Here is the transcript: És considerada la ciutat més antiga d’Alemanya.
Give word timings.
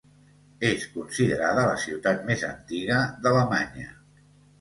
És 0.69 0.85
considerada 0.93 1.65
la 1.67 1.75
ciutat 1.83 2.23
més 2.29 2.45
antiga 2.47 2.97
d’Alemanya. 3.27 3.93